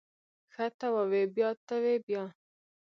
[0.53, 2.23] ښه ته ووی بيا ته وی بيا.